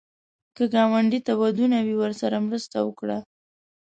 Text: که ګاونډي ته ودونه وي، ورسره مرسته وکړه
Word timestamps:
که 0.55 0.63
ګاونډي 0.73 1.19
ته 1.25 1.33
ودونه 1.41 1.77
وي، 1.85 1.95
ورسره 1.99 2.37
مرسته 2.47 2.77
وکړه 2.83 3.17